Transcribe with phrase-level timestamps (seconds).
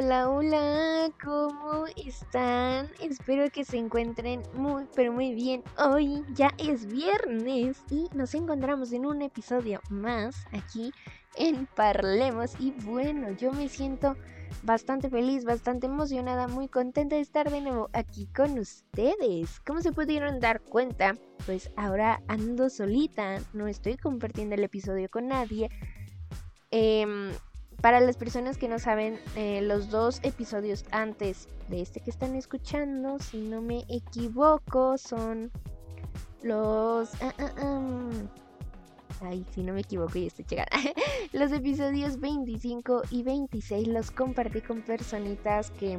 [0.00, 2.88] Hola, hola, ¿cómo están?
[3.00, 5.64] Espero que se encuentren muy, pero muy bien.
[5.76, 10.92] Hoy ya es viernes y nos encontramos en un episodio más aquí
[11.34, 12.52] en Parlemos.
[12.60, 14.14] Y bueno, yo me siento
[14.62, 19.58] bastante feliz, bastante emocionada, muy contenta de estar de nuevo aquí con ustedes.
[19.66, 21.16] ¿Cómo se pudieron dar cuenta?
[21.44, 25.70] Pues ahora ando solita, no estoy compartiendo el episodio con nadie.
[26.70, 27.32] Eh,
[27.80, 32.34] para las personas que no saben, eh, los dos episodios antes de este que están
[32.34, 35.50] escuchando, si no me equivoco, son
[36.42, 37.14] los...
[37.22, 38.10] Ah, ah, ah,
[39.22, 40.70] ay, si no me equivoco y estoy llegando.
[41.32, 45.98] los episodios 25 y 26 los compartí con personitas que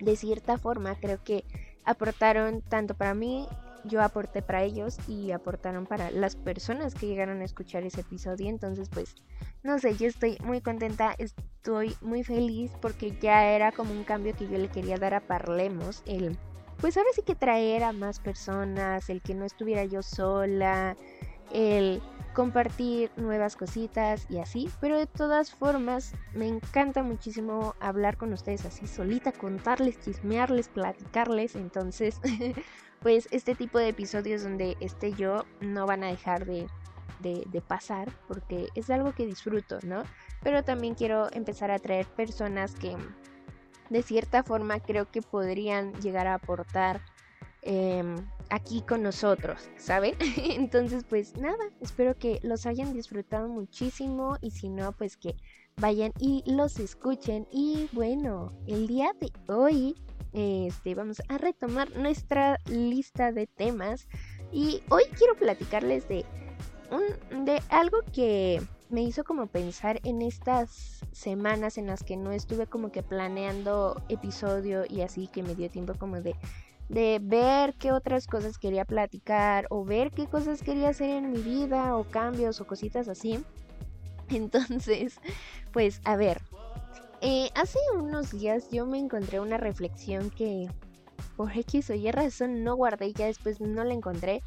[0.00, 1.44] de cierta forma creo que
[1.84, 3.46] aportaron tanto para mí
[3.84, 8.48] yo aporté para ellos y aportaron para las personas que llegaron a escuchar ese episodio.
[8.48, 9.16] Entonces, pues,
[9.62, 14.34] no sé, yo estoy muy contenta, estoy muy feliz porque ya era como un cambio
[14.34, 16.02] que yo le quería dar a Parlemos.
[16.06, 16.38] El,
[16.80, 20.96] pues ahora sí que traer a más personas, el que no estuviera yo sola,
[21.50, 22.00] el
[22.34, 28.64] compartir nuevas cositas y así, pero de todas formas me encanta muchísimo hablar con ustedes
[28.64, 32.20] así solita, contarles, chismearles, platicarles, entonces
[33.02, 36.68] pues este tipo de episodios donde esté yo no van a dejar de,
[37.66, 40.02] pasar porque es algo que disfruto, ¿no?
[40.42, 42.96] Pero también quiero empezar a traer personas que
[43.90, 47.00] de cierta forma creo que podrían llegar a aportar
[47.62, 48.16] em,
[48.50, 50.14] aquí con nosotros, ¿saben?
[50.36, 55.34] Entonces pues nada, espero que los hayan disfrutado muchísimo y si no pues que
[55.76, 59.94] vayan y los escuchen y bueno, el día de hoy
[60.32, 64.08] este, vamos a retomar nuestra lista de temas
[64.52, 66.24] y hoy quiero platicarles de,
[66.90, 68.60] un, de algo que
[68.90, 74.00] me hizo como pensar en estas semanas en las que no estuve como que planeando
[74.08, 76.34] episodio y así que me dio tiempo como de,
[76.88, 81.42] de ver qué otras cosas quería platicar o ver qué cosas quería hacer en mi
[81.42, 83.44] vida o cambios o cositas así.
[84.30, 85.20] Entonces,
[85.72, 86.40] pues a ver,
[87.20, 90.68] eh, hace unos días yo me encontré una reflexión que
[91.36, 94.42] por X o Y razón no guardé y ya después no la encontré,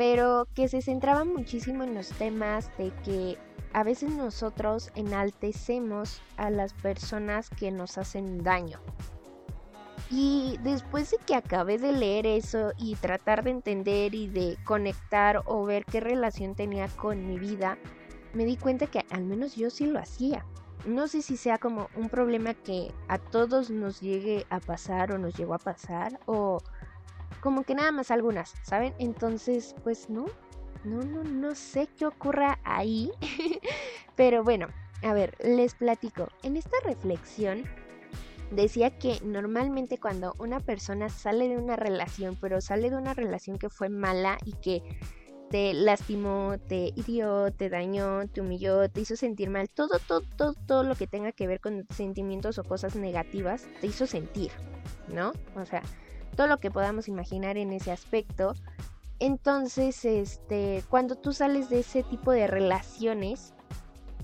[0.00, 3.36] pero que se centraba muchísimo en los temas de que
[3.74, 8.80] a veces nosotros enaltecemos a las personas que nos hacen daño.
[10.10, 15.42] Y después de que acabé de leer eso y tratar de entender y de conectar
[15.44, 17.76] o ver qué relación tenía con mi vida,
[18.32, 20.46] me di cuenta que al menos yo sí lo hacía
[20.86, 25.18] no sé si sea como un problema que a todos nos llegue a pasar o
[25.18, 26.62] nos llegó a pasar o
[27.40, 28.94] como que nada más algunas, ¿saben?
[28.98, 30.26] Entonces, pues no,
[30.84, 33.10] no, no, no sé qué ocurra ahí.
[34.16, 34.68] Pero bueno,
[35.02, 36.28] a ver, les platico.
[36.42, 37.64] En esta reflexión
[38.50, 43.58] decía que normalmente cuando una persona sale de una relación, pero sale de una relación
[43.58, 44.82] que fue mala y que
[45.50, 50.54] te lastimó, te hirió, te dañó, te humilló, te hizo sentir mal, todo, todo, todo,
[50.54, 54.52] todo lo que tenga que ver con sentimientos o cosas negativas, te hizo sentir,
[55.08, 55.32] ¿no?
[55.56, 55.82] O sea,
[56.36, 58.54] todo lo que podamos imaginar en ese aspecto.
[59.18, 63.54] Entonces, este, cuando tú sales de ese tipo de relaciones,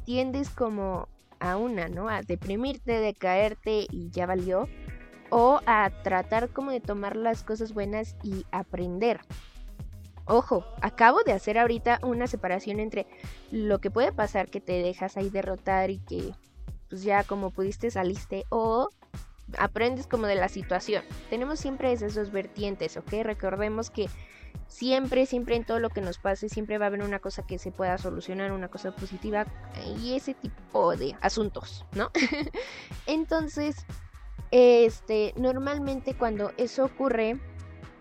[0.05, 1.09] tiendes como
[1.41, 2.09] a una, ¿no?
[2.09, 4.69] A deprimirte, decaerte y ya valió.
[5.29, 9.21] O a tratar como de tomar las cosas buenas y aprender.
[10.27, 13.07] Ojo, acabo de hacer ahorita una separación entre
[13.51, 16.33] lo que puede pasar que te dejas ahí derrotar y que
[16.89, 18.89] pues ya como pudiste saliste o
[19.59, 21.03] aprendes como de la situación.
[21.31, 23.13] Tenemos siempre esas dos vertientes, ¿ok?
[23.23, 24.09] Recordemos que
[24.69, 27.59] siempre, siempre en todo lo que nos pase, siempre va a haber una cosa que
[27.59, 29.47] se pueda solucionar, una cosa positiva
[30.01, 32.11] y ese tipo de asuntos, ¿no?
[33.07, 33.77] Entonces,
[34.51, 37.39] este, normalmente cuando eso ocurre,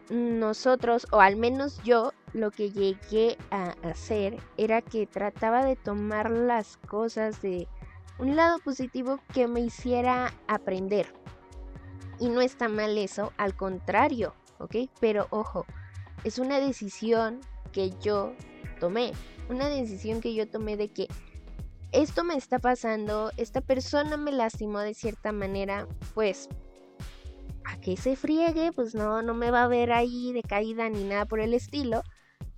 [0.10, 6.30] nosotros, o al menos yo, lo que llegué a hacer era que trataba de tomar
[6.30, 7.68] las cosas de
[8.19, 11.08] un lado positivo que me hiciera aprender.
[12.20, 14.76] Y no está mal eso, al contrario, ¿ok?
[15.00, 15.66] Pero ojo,
[16.24, 17.42] es una decisión
[17.72, 18.34] que yo
[18.80, 19.12] tomé.
[19.50, 21.08] Una decisión que yo tomé de que
[21.92, 26.50] esto me está pasando, esta persona me lastimó de cierta manera, pues
[27.64, 31.04] a que se friegue, pues no, no me va a ver ahí de caída ni
[31.04, 32.04] nada por el estilo.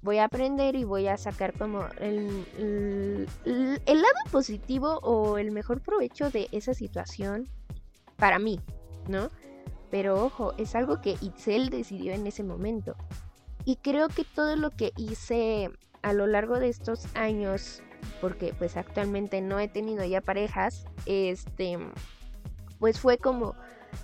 [0.02, 3.28] voy a aprender y voy a sacar como el, el,
[3.86, 7.50] el, lado positivo o el mejor provecho de esa situación
[8.16, 8.60] para mí,
[9.08, 9.30] ¿no?
[9.90, 12.96] Pero ojo, es algo que Itzel decidió en ese momento.
[13.66, 15.70] Y creo que todo lo que hice
[16.02, 17.82] a lo largo de estos años,
[18.22, 21.78] porque pues actualmente no he tenido ya parejas, este,
[22.80, 23.56] pues fue como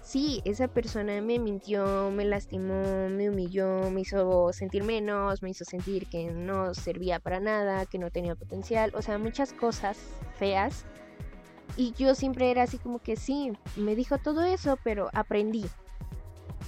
[0.02, 5.66] sí, esa persona me mintió, me lastimó, me humilló, me hizo sentir menos, me hizo
[5.66, 9.98] sentir que no servía para nada, que no tenía potencial, o sea, muchas cosas
[10.38, 10.86] feas.
[11.76, 15.66] Y yo siempre era así como que sí, me dijo todo eso, pero aprendí.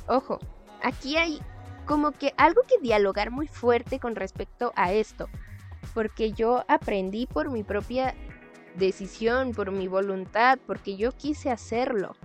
[0.07, 0.39] Ojo,
[0.81, 1.39] aquí hay
[1.85, 5.29] como que algo que dialogar muy fuerte con respecto a esto,
[5.93, 8.15] porque yo aprendí por mi propia
[8.75, 12.15] decisión, por mi voluntad, porque yo quise hacerlo.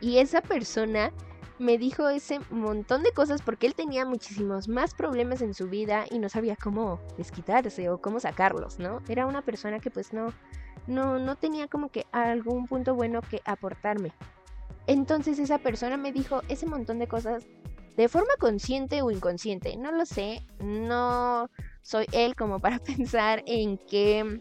[0.00, 1.12] Y esa persona
[1.58, 6.04] me dijo ese montón de cosas porque él tenía muchísimos más problemas en su vida
[6.10, 9.00] y no sabía cómo desquitarse o cómo sacarlos, ¿no?
[9.08, 10.32] Era una persona que pues no,
[10.86, 14.12] no, no tenía como que algún punto bueno que aportarme.
[14.86, 17.44] Entonces esa persona me dijo ese montón de cosas
[17.96, 21.48] de forma consciente o inconsciente, no lo sé, no
[21.82, 24.40] soy él como para pensar en qué,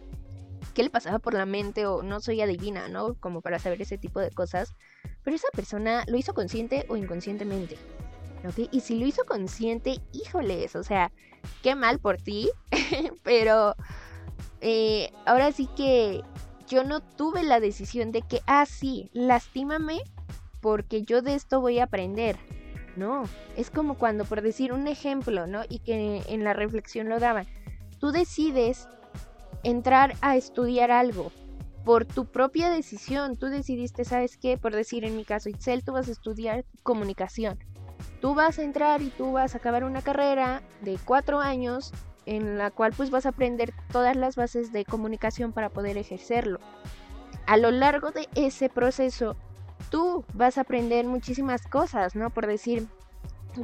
[0.74, 3.14] qué le pasaba por la mente o no soy adivina, ¿no?
[3.16, 4.74] Como para saber ese tipo de cosas.
[5.24, 7.78] Pero esa persona lo hizo consciente o inconscientemente.
[8.46, 8.68] ¿Ok?
[8.72, 11.14] Y si lo hizo consciente, híjoles, o sea,
[11.62, 12.50] qué mal por ti.
[13.24, 13.76] pero
[14.64, 16.24] eh, ahora sí que
[16.68, 20.02] yo no tuve la decisión de que, ah, sí, lastímame
[20.62, 22.38] porque yo de esto voy a aprender.
[22.96, 23.24] No,
[23.58, 25.62] es como cuando, por decir un ejemplo, ¿no?
[25.68, 27.48] Y que en la reflexión lo daban.
[28.00, 28.88] Tú decides
[29.64, 31.32] entrar a estudiar algo,
[31.84, 33.36] por tu propia decisión.
[33.38, 34.58] Tú decidiste, ¿sabes qué?
[34.58, 37.60] Por decir en mi caso, Itzel, tú vas a estudiar comunicación.
[38.22, 41.92] Tú vas a entrar y tú vas a acabar una carrera de cuatro años
[42.26, 46.60] en la cual pues vas a aprender todas las bases de comunicación para poder ejercerlo.
[47.46, 49.36] A lo largo de ese proceso,
[49.90, 52.30] tú vas a aprender muchísimas cosas, ¿no?
[52.30, 52.88] Por decir,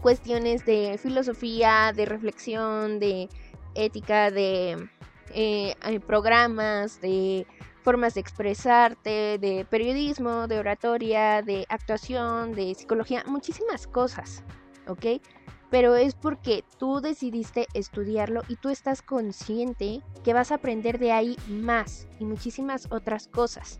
[0.02, 3.30] cuestiones de filosofía, de reflexión, de
[3.76, 4.90] ética, de
[5.34, 7.48] eh, programas, de
[7.82, 14.44] formas de expresarte, de periodismo, de oratoria, de actuación, de psicología, muchísimas cosas,
[14.88, 15.22] ¿ok?
[15.69, 21.12] Pero es porque tú decidiste estudiarlo y tú estás consciente que vas a aprender de
[21.12, 23.80] ahí más y muchísimas otras cosas.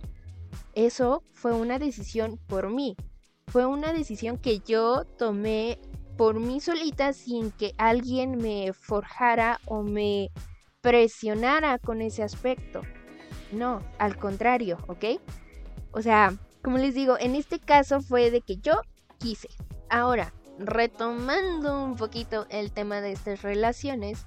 [0.76, 2.96] Eso fue una decisión por mí.
[3.48, 5.80] Fue una decisión que yo tomé
[6.18, 10.30] por mí solita sin que alguien me forjara o me
[10.82, 12.82] presionara con ese aspecto.
[13.52, 15.20] No, al contrario, ¿ok?
[15.92, 18.82] O sea, como les digo, en este caso fue de que yo
[19.18, 19.50] quise.
[19.90, 24.26] Ahora, retomando un poquito el tema de estas relaciones,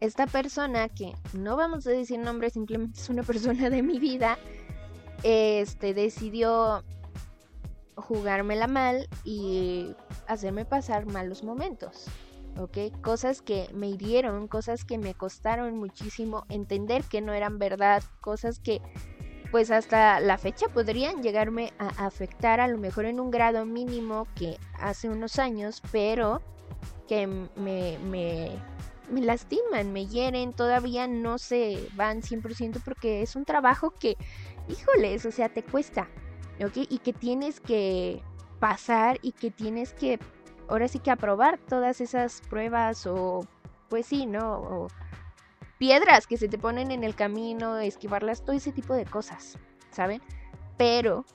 [0.00, 4.38] esta persona que no vamos a decir nombre, simplemente es una persona de mi vida,
[5.22, 6.84] este decidió
[7.96, 9.94] jugármela mal y
[10.26, 12.06] hacerme pasar malos momentos.
[12.58, 13.00] ¿ok?
[13.02, 18.60] Cosas que me hirieron, cosas que me costaron muchísimo entender que no eran verdad, cosas
[18.60, 18.80] que
[19.54, 24.26] pues hasta la fecha podrían llegarme a afectar a lo mejor en un grado mínimo
[24.34, 26.42] que hace unos años, pero
[27.06, 28.50] que me, me,
[29.12, 34.16] me lastiman, me hieren, todavía no se van 100% porque es un trabajo que,
[34.66, 36.08] híjoles, o sea, te cuesta,
[36.58, 36.78] ¿ok?
[36.90, 38.22] Y que tienes que
[38.58, 40.18] pasar y que tienes que
[40.66, 43.46] ahora sí que aprobar todas esas pruebas o
[43.88, 44.58] pues sí, ¿no?
[44.58, 44.88] O
[45.84, 49.58] piedras que se te ponen en el camino, esquivarlas, todo ese tipo de cosas,
[49.90, 50.22] ¿saben?
[50.78, 51.26] Pero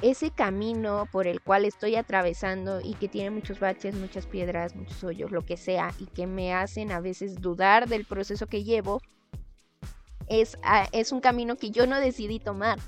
[0.00, 5.02] ese camino por el cual estoy atravesando y que tiene muchos baches, muchas piedras, muchos
[5.02, 9.02] hoyos, lo que sea, y que me hacen a veces dudar del proceso que llevo,
[10.28, 12.78] es, ah, es un camino que yo no decidí tomar.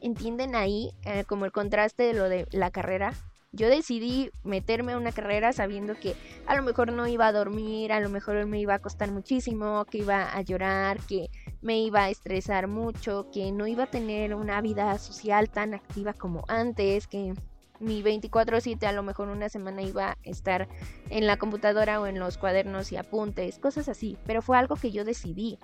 [0.00, 3.12] ¿Entienden ahí eh, como el contraste de lo de la carrera?
[3.54, 6.16] Yo decidí meterme a una carrera sabiendo que
[6.46, 9.84] a lo mejor no iba a dormir, a lo mejor me iba a costar muchísimo,
[9.84, 11.28] que iba a llorar, que
[11.60, 16.14] me iba a estresar mucho, que no iba a tener una vida social tan activa
[16.14, 17.34] como antes, que
[17.78, 20.66] mi 24/7 a lo mejor una semana iba a estar
[21.10, 24.92] en la computadora o en los cuadernos y apuntes, cosas así, pero fue algo que
[24.92, 25.58] yo decidí.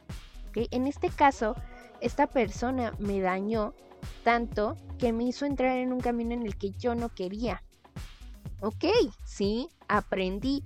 [0.54, 1.54] En este caso,
[2.02, 3.72] esta persona me dañó
[4.24, 7.62] tanto que me hizo entrar en un camino en el que yo no quería.
[8.60, 8.84] Ok,
[9.24, 10.62] sí, aprendí.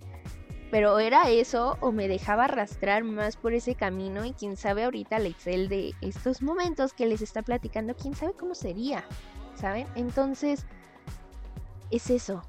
[0.71, 5.19] Pero era eso o me dejaba arrastrar más por ese camino y quién sabe ahorita
[5.19, 9.05] la Excel de estos momentos que les está platicando, quién sabe cómo sería,
[9.55, 9.87] ¿saben?
[9.97, 10.65] Entonces,
[11.91, 12.43] es eso.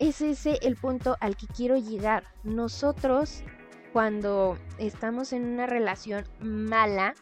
[0.00, 2.24] Es ese el punto al que quiero llegar.
[2.42, 3.44] Nosotros
[3.92, 7.14] cuando estamos en una relación mala,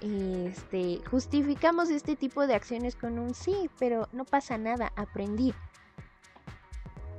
[0.00, 5.54] este, justificamos este tipo de acciones con un sí, pero no pasa nada, aprendí.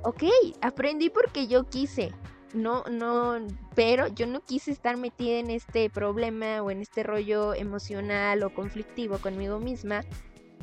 [0.02, 0.24] Ok,
[0.60, 2.12] aprendí porque yo quise.
[2.54, 3.38] No, no,
[3.74, 8.54] pero yo no quise estar metida en este problema o en este rollo emocional o
[8.54, 10.02] conflictivo conmigo misma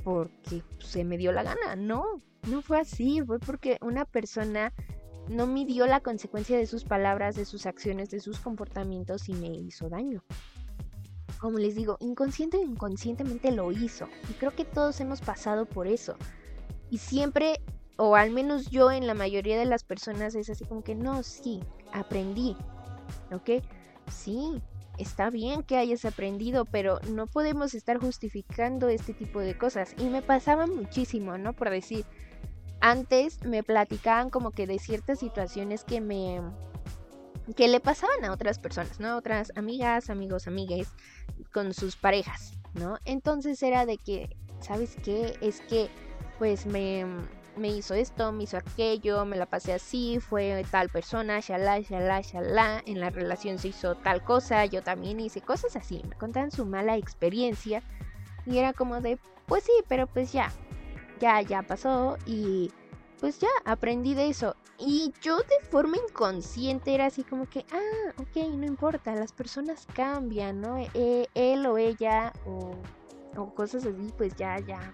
[0.04, 1.76] porque se me dio la gana.
[1.76, 4.74] No, no fue así, fue porque una persona
[5.30, 9.48] no midió la consecuencia de sus palabras, de sus acciones, de sus comportamientos y me
[9.48, 10.24] hizo daño.
[11.40, 14.08] Como les digo, inconsciente o inconscientemente lo hizo.
[14.30, 16.16] Y creo que todos hemos pasado por eso.
[16.90, 17.62] Y siempre,
[17.98, 21.24] o al menos yo en la mayoría de las personas es así como que no,
[21.24, 21.60] sí,
[21.92, 22.56] aprendí.
[23.32, 23.64] ¿Ok?
[24.12, 24.62] Sí,
[24.98, 29.96] está bien que hayas aprendido, pero no podemos estar justificando este tipo de cosas.
[29.98, 31.54] Y me pasaba muchísimo, ¿no?
[31.54, 32.06] Por decir,
[32.82, 36.42] antes me platicaban como que de ciertas situaciones que me
[37.58, 39.18] que le pasaban a otras personas, ¿no?
[39.18, 40.88] Otras amigas, amigos, amigues
[41.52, 42.98] con sus parejas, ¿no?
[43.04, 44.30] Entonces era de que,
[44.62, 45.36] ¿sabes qué?
[45.42, 45.90] Es que
[46.40, 47.06] pues me,
[47.56, 52.22] me hizo esto, me hizo aquello, me la pasé así, fue tal persona, shalá, shalá,
[52.22, 56.52] shalá, en la relación se hizo tal cosa, yo también hice cosas así, me contaban
[56.52, 57.84] su mala experiencia
[58.46, 60.52] y era como de, pues sí, pero pues ya,
[61.20, 62.72] ya, ya pasó y
[63.20, 64.56] pues ya aprendí de eso.
[64.78, 69.88] Y yo de forma inconsciente era así como que, ah, ok, no importa, las personas
[69.94, 70.78] cambian, ¿no?
[70.94, 72.72] E, él o ella o,
[73.38, 74.94] o cosas así, pues ya, ya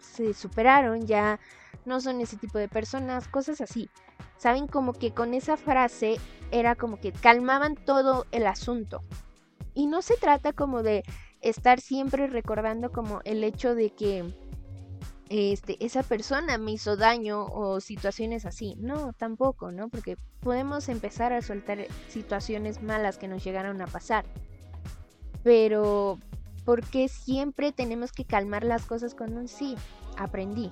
[0.00, 1.40] se superaron, ya
[1.84, 3.88] no son ese tipo de personas, cosas así.
[4.36, 6.18] Saben como que con esa frase
[6.50, 9.02] era como que calmaban todo el asunto.
[9.74, 11.02] Y no se trata como de
[11.40, 14.34] estar siempre recordando como el hecho de que
[15.30, 18.74] este, esa persona me hizo daño o situaciones así.
[18.78, 19.88] No, tampoco, ¿no?
[19.88, 24.24] Porque podemos empezar a soltar situaciones malas que nos llegaron a pasar.
[25.42, 26.18] Pero,
[26.60, 29.76] ¿por qué siempre tenemos que calmar las cosas con un sí?
[30.16, 30.70] Aprendí.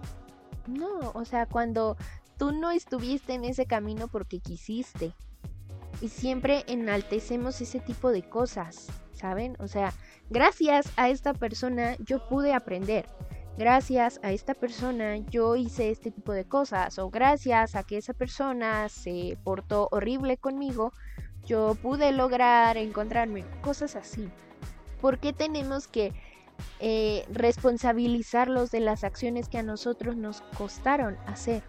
[0.67, 1.97] No, o sea, cuando
[2.37, 5.13] tú no estuviste en ese camino porque quisiste.
[6.01, 9.57] Y siempre enaltecemos ese tipo de cosas, ¿saben?
[9.59, 9.93] O sea,
[10.31, 13.07] gracias a esta persona yo pude aprender
[13.59, 18.15] gracias a esta persona yo hice este tipo de cosas o gracias a que esa
[18.15, 20.93] persona se portó horrible conmigo,
[21.45, 24.31] yo pude lograr encontrarme cosas así.
[25.01, 26.13] ¿Por qué tenemos que
[26.81, 31.63] eh, responsabilizarlos de las acciones que a nosotros nos costaron hacer?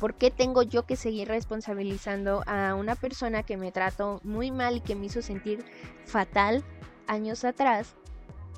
[0.00, 4.76] ¿Por qué tengo yo que seguir responsabilizando a una persona que me trató muy mal
[4.76, 5.64] y que me hizo sentir
[6.04, 6.64] fatal
[7.06, 7.94] años atrás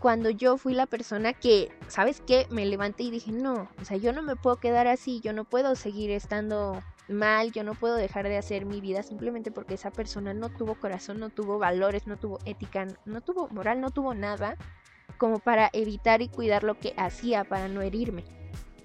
[0.04, 2.46] cuando yo fui la persona que, ¿sabes qué?
[2.50, 5.44] Me levanté y dije, no, o sea, yo no me puedo quedar así, yo no
[5.44, 9.90] puedo seguir estando mal, yo no puedo dejar de hacer mi vida simplemente porque esa
[9.90, 14.14] persona no tuvo corazón, no tuvo valores, no tuvo ética, no tuvo moral, no tuvo
[14.14, 14.56] nada
[15.18, 18.24] como para evitar y cuidar lo que hacía para no herirme.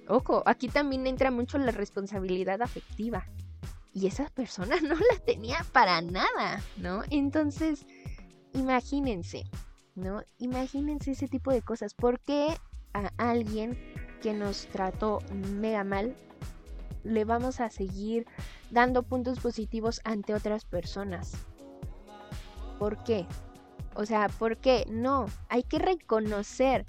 [0.08, 3.26] Ojo, aquí también entra mucho la responsabilidad afectiva.
[3.92, 7.02] Y esa persona no la tenía para nada, ¿no?
[7.10, 7.86] Entonces,
[8.52, 9.44] imagínense,
[9.94, 10.22] ¿no?
[10.38, 11.94] Imagínense ese tipo de cosas.
[11.94, 12.56] ¿Por qué
[12.92, 13.78] a alguien
[14.20, 16.14] que nos trató mega mal
[17.04, 18.26] le vamos a seguir
[18.70, 21.32] dando puntos positivos ante otras personas?
[22.78, 23.26] ¿Por qué?
[23.94, 24.86] O sea, ¿por qué?
[24.88, 26.86] No, hay que reconocer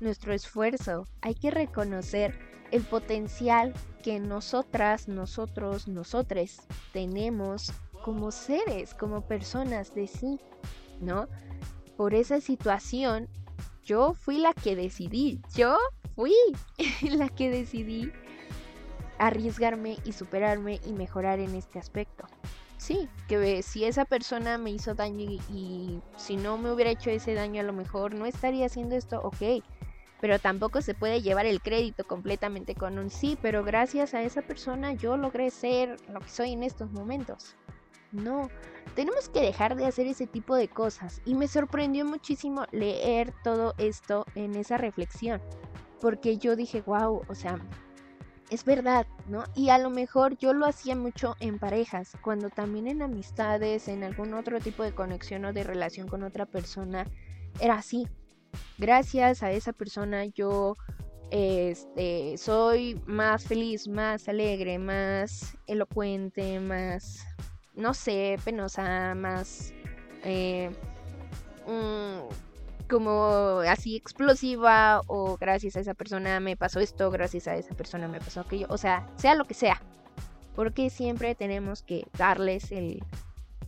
[0.00, 2.38] nuestro esfuerzo, hay que reconocer
[2.70, 6.62] el potencial que nosotras, nosotros, nosotres
[6.92, 7.72] tenemos
[8.04, 10.38] como seres, como personas de sí,
[11.00, 11.28] ¿no?
[11.98, 13.28] por esa situación,
[13.82, 15.76] yo fui la que decidí, yo
[16.14, 16.32] fui
[17.02, 18.12] la que decidí
[19.18, 22.26] arriesgarme y superarme y mejorar en este aspecto.
[22.78, 27.34] Sí, que si esa persona me hizo daño y, si no me hubiera hecho ese
[27.34, 29.64] daño a lo mejor no estaría haciendo esto, ok.
[30.20, 34.42] Pero tampoco se puede llevar el crédito completamente con un sí, pero gracias a esa
[34.42, 37.56] persona yo logré ser lo que soy en estos momentos.
[38.10, 38.48] No,
[38.94, 41.20] tenemos que dejar de hacer ese tipo de cosas.
[41.24, 45.40] Y me sorprendió muchísimo leer todo esto en esa reflexión.
[46.00, 47.58] Porque yo dije, wow, o sea,
[48.50, 49.44] es verdad, ¿no?
[49.54, 54.04] Y a lo mejor yo lo hacía mucho en parejas, cuando también en amistades, en
[54.04, 57.06] algún otro tipo de conexión o de relación con otra persona,
[57.60, 58.08] era así.
[58.78, 60.76] Gracias a esa persona yo
[61.30, 67.26] este, soy más feliz, más alegre, más elocuente, más
[67.78, 69.72] no sé, penosa, más
[70.24, 70.70] eh,
[71.66, 72.47] mm,
[72.88, 78.08] como así explosiva o gracias a esa persona me pasó esto, gracias a esa persona
[78.08, 79.80] me pasó aquello, o sea, sea lo que sea,
[80.54, 83.02] porque siempre tenemos que darles el,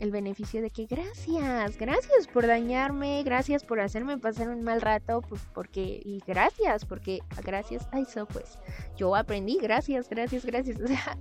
[0.00, 5.21] el beneficio de que gracias, gracias por dañarme, gracias por hacerme pasar un mal rato,
[5.21, 8.59] pues porque, y gracias, porque gracias a eso, pues
[8.97, 10.79] yo aprendí, gracias, gracias, gracias.
[10.85, 11.19] O sea,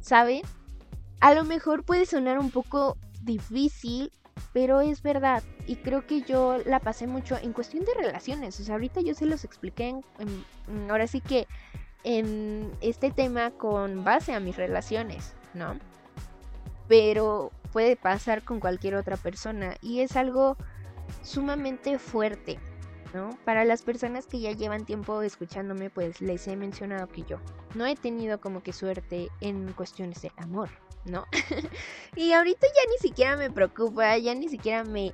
[0.00, 0.42] ¿saben?
[1.20, 4.12] A lo mejor puede sonar un poco difícil,
[4.52, 5.42] pero es verdad.
[5.66, 8.58] Y creo que yo la pasé mucho en cuestión de relaciones.
[8.60, 9.94] O sea, ahorita yo se los expliqué,
[10.88, 11.46] ahora sí que
[12.04, 15.78] en este tema con base a mis relaciones, ¿no?
[16.88, 20.56] Pero puede pasar con cualquier otra persona y es algo
[21.22, 22.58] sumamente fuerte,
[23.14, 23.30] ¿no?
[23.44, 27.38] Para las personas que ya llevan tiempo escuchándome, pues les he mencionado que yo
[27.74, 30.68] no he tenido como que suerte en cuestiones de amor,
[31.04, 31.26] ¿no?
[32.16, 35.12] y ahorita ya ni siquiera me preocupa, ya ni siquiera me...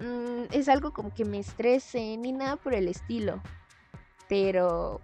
[0.00, 3.42] Mm, es algo como que me estrese ni nada por el estilo.
[4.28, 5.00] Pero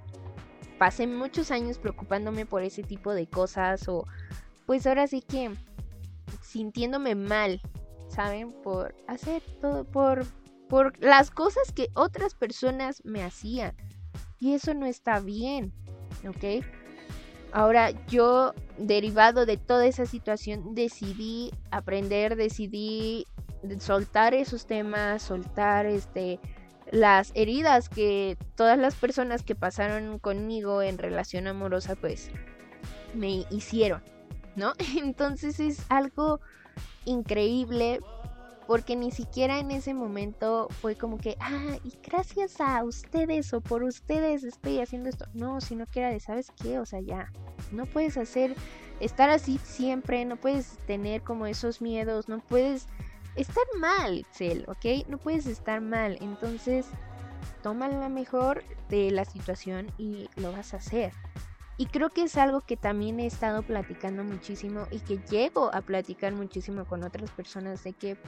[0.79, 4.07] pasé muchos años preocupándome por ese tipo de cosas o
[4.67, 5.51] pues ahora sí que
[6.43, 7.61] sintiéndome mal,
[8.09, 8.53] ¿saben?
[8.63, 10.25] Por hacer todo, por,
[10.69, 13.75] por las cosas que otras personas me hacían.
[14.39, 15.73] Y eso no está bien,
[16.27, 16.65] ¿ok?
[17.53, 23.27] Ahora yo, derivado de toda esa situación, decidí aprender, decidí
[23.79, 26.39] soltar esos temas, soltar este
[26.91, 32.31] las heridas que todas las personas que pasaron conmigo en relación amorosa pues
[33.15, 34.03] me hicieron,
[34.57, 34.73] ¿no?
[34.99, 36.41] Entonces es algo
[37.05, 38.01] increíble
[38.71, 43.61] porque ni siquiera en ese momento fue como que, ah, y gracias a ustedes o
[43.61, 45.27] por ustedes estoy haciendo esto.
[45.35, 46.79] No, sino que era de, ¿sabes qué?
[46.79, 47.33] O sea, ya,
[47.73, 48.55] no puedes hacer,
[49.01, 52.87] estar así siempre, no puedes tener como esos miedos, no puedes
[53.35, 55.09] estar mal, Cel, ¿ok?
[55.09, 56.17] No puedes estar mal.
[56.21, 56.87] Entonces,
[57.65, 61.13] toma la mejor de la situación y lo vas a hacer.
[61.81, 65.81] Y creo que es algo que también he estado platicando muchísimo y que llego a
[65.81, 68.19] platicar muchísimo con otras personas de que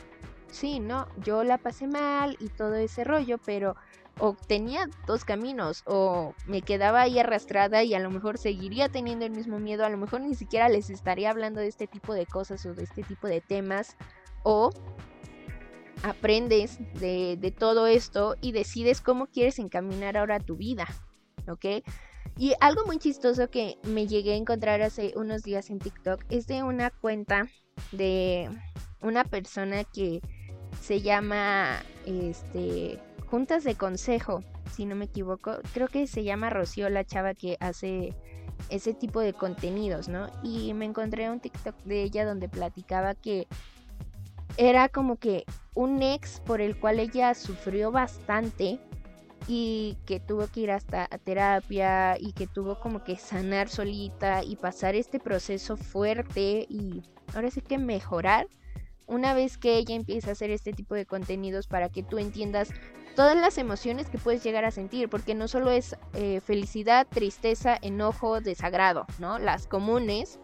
[0.52, 3.74] sí, no, yo la pasé mal y todo ese rollo, pero
[4.18, 9.24] o tenía dos caminos o me quedaba ahí arrastrada y a lo mejor seguiría teniendo
[9.24, 12.26] el mismo miedo, a lo mejor ni siquiera les estaría hablando de este tipo de
[12.26, 13.96] cosas o de este tipo de temas
[14.42, 14.70] o
[16.03, 20.87] aprendes de, todo esto y decides cómo quieres encaminar ahora tu vida,
[21.48, 21.85] ¿ok?
[22.37, 26.46] Y algo muy chistoso que me llegué a encontrar hace unos días en TikTok es
[26.46, 27.48] de una cuenta
[27.92, 28.50] de
[29.00, 30.20] una persona que
[30.83, 34.42] se llama este Juntas de Consejo,
[34.75, 35.59] si no me equivoco.
[35.73, 38.14] Creo que se llama Rocío la chava que hace
[38.68, 40.27] ese tipo de contenidos, ¿no?
[40.42, 43.47] Y me encontré un TikTok de ella donde platicaba que
[44.57, 48.81] era como que un ex por el cual ella sufrió bastante
[49.47, 54.42] y que tuvo que ir hasta a terapia y que tuvo como que sanar solita
[54.42, 57.03] y pasar este proceso fuerte y
[57.35, 58.47] ahora sí que mejorar
[59.06, 62.70] una vez que ella empieza a hacer este tipo de contenidos para que tú entiendas
[63.14, 67.78] todas las emociones que puedes llegar a sentir, porque no solo es eh, felicidad, tristeza,
[67.82, 69.38] enojo, desagrado, ¿no?
[69.38, 70.38] Las comunes,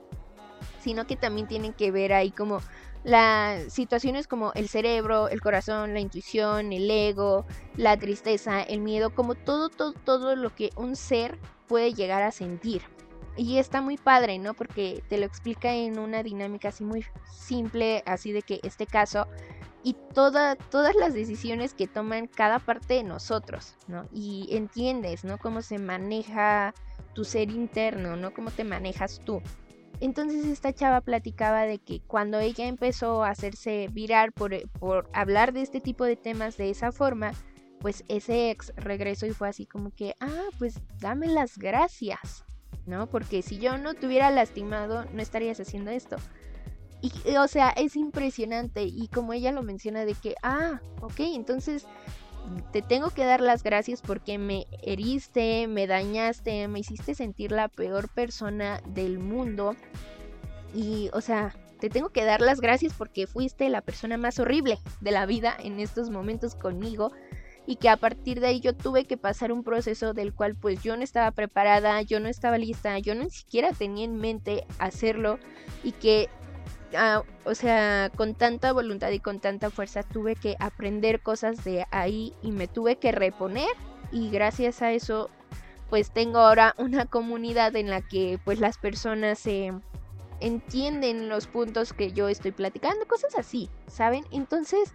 [0.81, 2.61] sino que también tienen que ver ahí como
[3.05, 9.15] las situaciones como el cerebro, el corazón, la intuición, el ego, la tristeza, el miedo,
[9.15, 12.83] como todo, todo, todo lo que un ser puede llegar a sentir.
[13.39, 14.53] Y está muy padre, ¿no?
[14.53, 19.29] Porque te lo explica en una dinámica así muy simple, así de que este caso
[19.85, 24.09] y toda, todas las decisiones que toman cada parte de nosotros, ¿no?
[24.13, 25.39] Y entiendes, ¿no?
[25.39, 26.75] Cómo se maneja
[27.15, 28.35] tu ser interno, ¿no?
[28.35, 29.41] Cómo te manejas tú.
[30.01, 35.53] Entonces esta chava platicaba de que cuando ella empezó a hacerse virar por, por hablar
[35.53, 37.33] de este tipo de temas de esa forma,
[37.81, 42.45] pues ese ex regresó y fue así como que, ah, pues dame las gracias,
[42.89, 43.07] ¿no?
[43.07, 46.17] Porque si yo no te hubiera lastimado, no estarías haciendo esto.
[47.01, 48.83] Y, o sea, es impresionante.
[48.83, 51.87] Y como ella lo menciona de que, ah, ok, entonces
[52.73, 57.69] te tengo que dar las gracias porque me heriste, me dañaste, me hiciste sentir la
[57.69, 59.77] peor persona del mundo.
[60.75, 64.79] Y, o sea, te tengo que dar las gracias porque fuiste la persona más horrible
[65.01, 67.13] de la vida en estos momentos conmigo.
[67.69, 70.83] Y que a partir de ahí yo tuve que pasar un proceso del cual pues
[70.83, 75.39] yo no estaba preparada, yo no estaba lista, yo ni siquiera tenía en mente hacerlo.
[75.85, 76.31] Y que
[76.97, 81.85] Ah, o sea, con tanta voluntad y con tanta fuerza tuve que aprender cosas de
[81.91, 83.69] ahí y me tuve que reponer
[84.11, 85.29] y gracias a eso
[85.91, 89.73] pues tengo ahora una comunidad en la que pues las personas se
[90.41, 94.25] entienden los puntos que yo estoy platicando, cosas así, ¿saben?
[94.31, 94.93] Entonces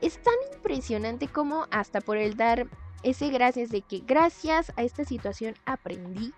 [0.00, 2.68] es tan impresionante como hasta por el dar
[3.02, 6.32] ese gracias de que gracias a esta situación aprendí,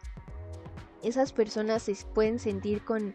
[1.03, 3.15] esas personas se pueden sentir con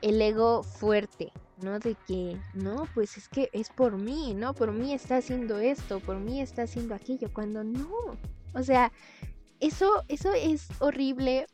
[0.00, 1.78] el ego fuerte, ¿no?
[1.78, 4.54] De que, no, pues es que es por mí, ¿no?
[4.54, 7.88] Por mí está haciendo esto, por mí está haciendo aquello, cuando no.
[8.54, 8.92] O sea,
[9.60, 11.46] eso, eso es horrible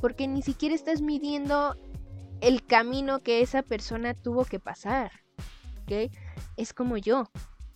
[0.00, 1.76] porque ni siquiera estás midiendo
[2.42, 5.12] el camino que esa persona tuvo que pasar,
[5.82, 6.12] ¿ok?
[6.56, 7.30] Es como yo.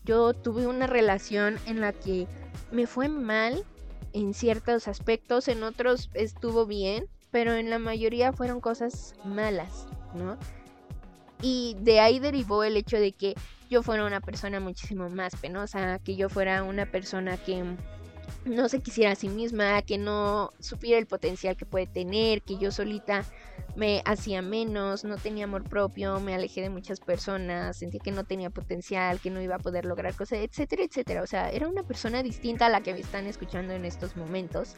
[0.04, 2.26] Yo tuve una relación en la que
[2.72, 3.64] me fue mal
[4.12, 10.36] en ciertos aspectos, en otros estuvo bien, pero en la mayoría fueron cosas malas, ¿no?
[11.42, 13.34] Y de ahí derivó el hecho de que
[13.70, 17.64] yo fuera una persona muchísimo más penosa, que yo fuera una persona que
[18.46, 22.56] no se quisiera a sí misma, que no supiera el potencial que puede tener, que
[22.58, 23.24] yo solita
[23.74, 28.24] me hacía menos, no tenía amor propio, me alejé de muchas personas, sentía que no
[28.24, 31.22] tenía potencial, que no iba a poder lograr cosas, etcétera, etcétera.
[31.22, 34.76] O sea, era una persona distinta a la que me están escuchando en estos momentos.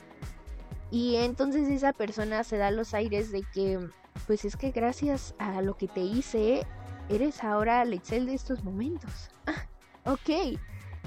[0.90, 3.78] Y entonces esa persona se da los aires de que,
[4.26, 6.66] pues es que gracias a lo que te hice,
[7.08, 9.30] eres ahora Excel de estos momentos.
[9.46, 9.66] Ah,
[10.10, 10.58] ok.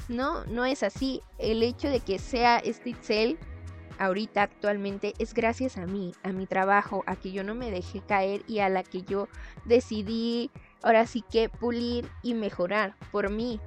[0.10, 1.22] No, no es así.
[1.38, 3.38] El hecho de que sea este Excel
[4.02, 8.02] ahorita actualmente es gracias a mí, a mi trabajo, a que yo no me dejé
[8.02, 9.28] caer y a la que yo
[9.66, 10.50] decidí
[10.82, 13.60] ahora sí que pulir y mejorar por mí,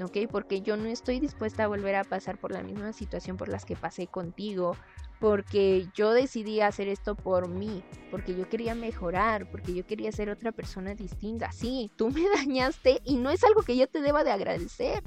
[0.00, 0.18] ¿ok?
[0.30, 3.64] Porque yo no estoy dispuesta a volver a pasar por la misma situación por las
[3.64, 4.76] que pasé contigo,
[5.18, 10.30] porque yo decidí hacer esto por mí, porque yo quería mejorar, porque yo quería ser
[10.30, 11.50] otra persona distinta.
[11.50, 15.02] Sí, tú me dañaste y no es algo que yo te deba de agradecer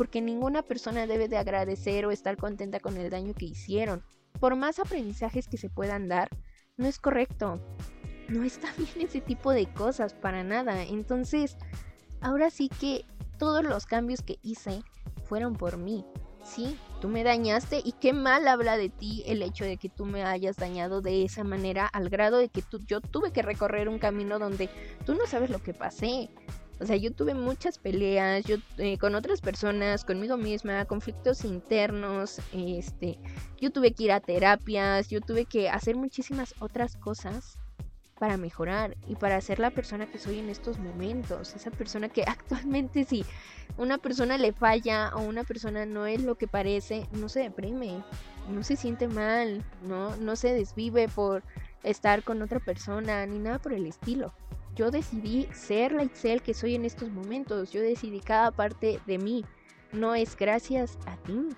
[0.00, 4.02] porque ninguna persona debe de agradecer o estar contenta con el daño que hicieron.
[4.40, 6.30] Por más aprendizajes que se puedan dar,
[6.78, 7.60] no es correcto.
[8.30, 10.84] No está bien ese tipo de cosas para nada.
[10.84, 11.58] Entonces,
[12.22, 13.04] ahora sí que
[13.38, 14.80] todos los cambios que hice
[15.24, 16.06] fueron por mí.
[16.44, 20.06] Sí, tú me dañaste y qué mal habla de ti el hecho de que tú
[20.06, 23.86] me hayas dañado de esa manera al grado de que tú, yo tuve que recorrer
[23.90, 24.70] un camino donde
[25.04, 26.30] tú no sabes lo que pasé.
[26.80, 32.40] O sea, yo tuve muchas peleas, yo eh, con otras personas, conmigo misma, conflictos internos,
[32.52, 33.18] este,
[33.60, 37.58] yo tuve que ir a terapias, yo tuve que hacer muchísimas otras cosas
[38.18, 42.22] para mejorar y para ser la persona que soy en estos momentos, esa persona que
[42.26, 43.26] actualmente si
[43.76, 48.02] una persona le falla o una persona no es lo que parece, no se deprime,
[48.48, 51.42] no se siente mal, no no se desvive por
[51.82, 54.32] estar con otra persona ni nada por el estilo
[54.80, 57.70] yo decidí ser la Excel que soy en estos momentos.
[57.70, 59.44] Yo decidí cada parte de mí.
[59.92, 61.50] No es gracias a ti.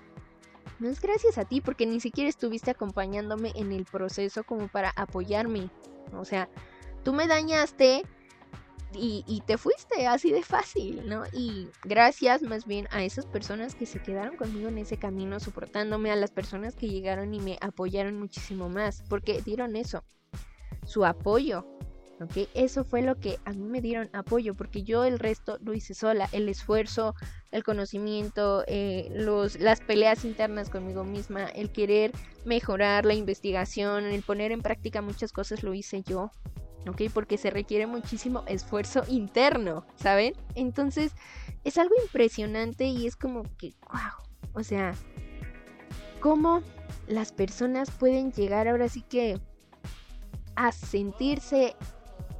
[0.79, 4.89] No es gracias a ti porque ni siquiera estuviste acompañándome en el proceso como para
[4.97, 5.69] apoyarme.
[6.11, 6.49] O sea,
[7.05, 8.03] tú me dañaste
[8.93, 11.23] y, y, te fuiste así de fácil, ¿no?
[11.31, 16.11] Y gracias más bien a esas personas que se quedaron conmigo en ese camino, soportándome,
[16.11, 20.03] a las personas que llegaron y me apoyaron muchísimo más, porque dieron eso,
[20.85, 21.65] su apoyo,
[22.53, 25.93] eso fue lo que a mí me dieron apoyo, porque yo el resto lo hice
[25.93, 27.15] sola, el esfuerzo,
[27.51, 32.11] el conocimiento, eh, los, las peleas internas conmigo misma, el querer
[32.45, 36.31] mejorar la investigación, el poner en práctica muchas cosas lo hice yo,
[36.87, 37.03] ¿ok?
[37.13, 40.33] Porque se requiere muchísimo esfuerzo interno, ¿saben?
[40.55, 41.13] Entonces
[41.63, 44.93] es algo impresionante y es como que, wow, o sea,
[46.19, 46.61] cómo
[47.07, 49.39] las personas pueden llegar ahora sí que
[50.55, 51.75] a sentirse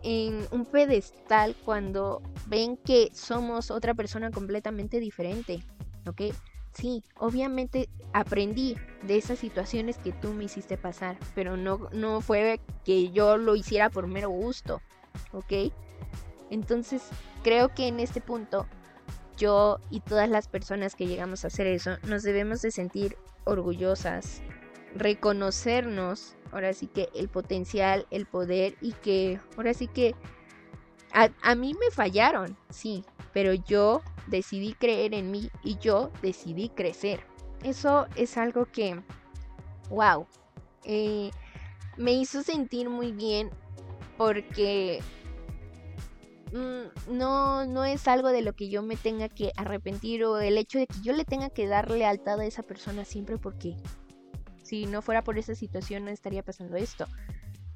[0.04, 5.64] en un pedestal cuando ven que somos otra persona completamente diferente,
[6.06, 6.34] ¿ok?
[6.74, 12.60] Sí, obviamente aprendí de esas situaciones que tú me hiciste pasar, pero no, no fue
[12.84, 14.82] que yo lo hiciera por mero gusto,
[15.32, 15.72] ¿ok?
[16.50, 17.04] Entonces
[17.44, 18.68] creo que en este punto
[19.38, 24.42] yo y todas las personas que llegamos a hacer eso nos debemos de sentir orgullosas,
[24.96, 30.16] reconocernos ahora sí que el potencial, el poder y que ahora sí que
[31.14, 37.22] a, mí me fallaron, sí, pero yo decidí creer en mí y yo decidí crecer.
[37.64, 39.00] Eso es algo que,
[39.90, 40.26] wow,
[40.86, 41.30] eh,
[41.98, 43.52] me hizo sentir muy bien
[44.18, 45.02] porque
[46.52, 50.58] mm, no, no es algo de lo que yo me tenga que arrepentir o el
[50.58, 53.76] hecho de que yo le tenga que dar lealtad a esa persona siempre porque
[54.64, 57.06] si no fuera por esa situación no estaría pasando esto.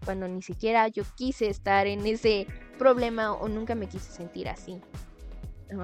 [0.03, 2.47] Cuando ni siquiera yo quise estar en ese
[2.77, 4.81] problema o nunca me quise sentir así.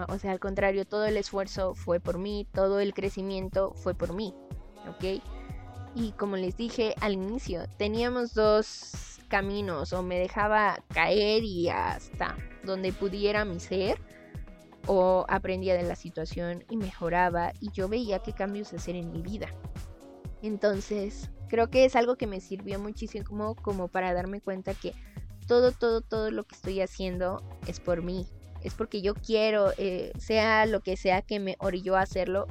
[0.08, 4.13] O sea, al contrario, todo el esfuerzo fue por mí, todo el crecimiento fue por
[4.13, 4.34] mí.
[4.88, 5.22] ¿Ok?
[5.96, 12.38] Y como les dije al inicio, teníamos dos caminos, o me dejaba caer y hasta
[12.63, 14.00] donde pudiera mi ser,
[14.88, 19.22] o aprendía de la situación y mejoraba y yo veía qué cambios hacer en mi
[19.22, 19.48] vida.
[20.44, 24.94] Entonces, creo que es algo que me sirvió muchísimo como, como para darme cuenta que
[25.48, 28.28] todo, todo, todo lo que estoy haciendo es por mí.
[28.62, 32.48] Es porque yo quiero, eh, sea lo que sea que me orilló a hacerlo,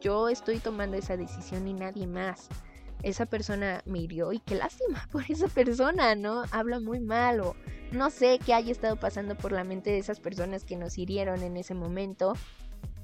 [0.00, 2.48] yo estoy tomando esa decisión y nadie más.
[3.04, 6.42] Esa persona me hirió y qué lástima por esa persona, ¿no?
[6.50, 7.54] Habla muy mal o
[7.92, 11.42] no sé qué haya estado pasando por la mente de esas personas que nos hirieron
[11.44, 12.34] en ese momento.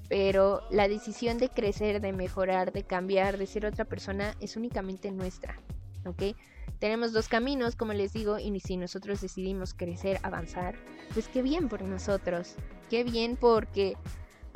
[0.08, 5.10] Pero la decisión de crecer, de mejorar, de cambiar, de ser otra persona es únicamente
[5.10, 5.58] nuestra,
[6.04, 6.36] ¿ok?
[6.78, 10.74] Tenemos dos caminos, como les digo, y si nosotros decidimos crecer, avanzar,
[11.14, 12.56] pues qué bien por nosotros,
[12.90, 13.96] qué bien porque,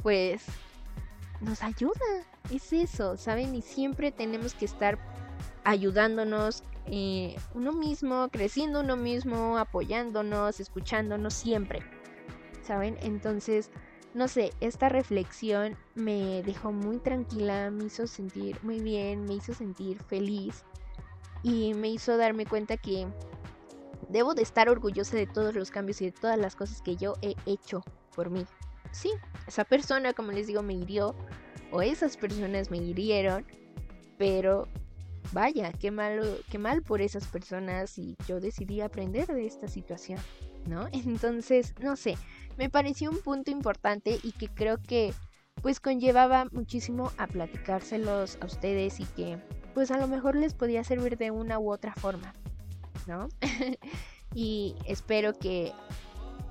[0.03, 0.45] pues,
[1.41, 1.95] nos ayuda,
[2.53, 3.55] es eso, ¿saben?
[3.55, 4.99] Y siempre tenemos que estar
[5.65, 11.81] ayudándonos eh, uno mismo, creciendo uno mismo, apoyándonos, escuchándonos siempre,
[12.63, 12.97] ¿saben?
[13.03, 13.71] Entonces,
[14.19, 19.55] no sé, esta reflexión me dejó muy tranquila, me hizo sentir muy bien, me hizo
[19.55, 20.65] sentir feliz
[21.45, 23.07] y me hizo darme cuenta que
[24.09, 27.15] debo de estar orgullosa de todos los cambios y de todas las cosas que yo
[27.23, 27.85] he hecho
[28.17, 28.45] por mí.
[28.91, 29.13] Sí,
[29.47, 31.15] esa persona, como les digo, me hirió
[31.71, 33.47] o esas personas me hirieron,
[34.17, 34.67] pero
[35.31, 40.19] vaya, qué mal, qué mal por esas personas y yo decidí aprender de esta situación,
[40.67, 40.89] ¿no?
[40.93, 42.17] Entonces, no sé,
[42.59, 45.15] me pareció un punto importante y que creo que
[45.63, 49.39] pues conllevaba muchísimo a platicárselos a ustedes y que
[49.75, 52.35] pues a lo mejor les podía servir de una u otra forma,
[53.07, 53.29] ¿no?
[54.35, 55.73] y espero que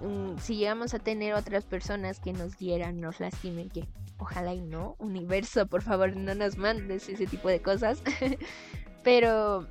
[0.01, 3.85] mm, si llegamos a tener otras personas que nos dieran, nos lastimen, que
[4.17, 8.01] ojalá y no, universo, por favor, no nos mandes ese tipo de cosas,
[9.03, 9.67] pero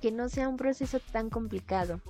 [0.00, 2.00] que no sea un proceso tan complicado,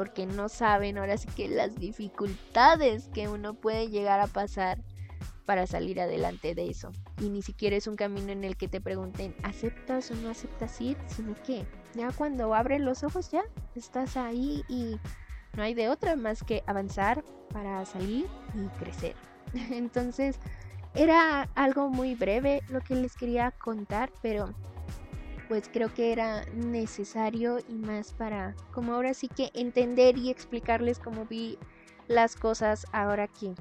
[0.00, 4.82] porque no saben ahora sí que las dificultades que uno puede llegar a pasar
[5.44, 6.90] para salir adelante de eso.
[7.20, 10.80] Y ni siquiera es un camino en el que te pregunten, ¿aceptas o no aceptas
[10.80, 10.96] ir?
[11.06, 13.42] Sino que ya cuando abres los ojos ya
[13.74, 14.96] estás ahí y
[15.54, 19.16] no hay de otra más que avanzar para salir y crecer.
[19.70, 20.38] Entonces,
[20.94, 24.54] era algo muy breve lo que les quería contar, pero
[25.50, 31.00] pues creo que era necesario y más para como ahora sí que entender y explicarles
[31.00, 31.58] cómo vi
[32.06, 33.56] las cosas ahora que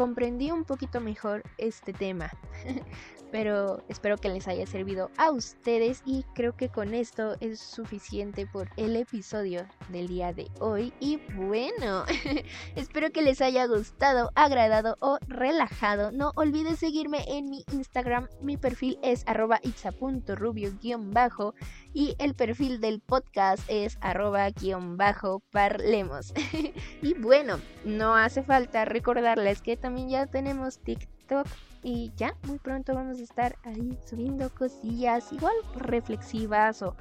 [0.00, 2.30] comprendí un poquito mejor este tema.
[3.30, 8.44] Pero espero que les haya servido a ustedes y creo que con esto es suficiente
[8.46, 10.92] por el episodio del día de hoy.
[10.98, 12.04] Y bueno,
[12.74, 16.10] espero que les haya gustado, agradado o relajado.
[16.10, 18.26] No olvides seguirme en mi Instagram.
[18.40, 21.54] Mi perfil es arroba itza.rubio-bajo
[21.92, 26.34] y el perfil del podcast es arroba-parlemos.
[27.02, 31.48] y bueno, no hace falta recordarles que también ya tenemos TikTok
[31.82, 36.94] y ya muy pronto vamos a estar ahí subiendo cosillas igual reflexivas o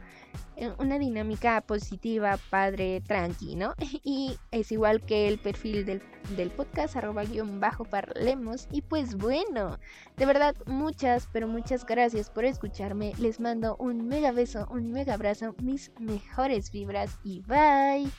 [0.79, 3.75] una dinámica positiva, padre, tranqui, ¿no?
[4.03, 6.01] Y es igual que el perfil del,
[6.35, 8.67] del podcast, arroba guion bajo parlemos.
[8.71, 9.77] Y pues bueno,
[10.17, 13.13] de verdad, muchas, pero muchas gracias por escucharme.
[13.19, 18.09] Les mando un mega beso, un mega abrazo, mis mejores vibras y bye.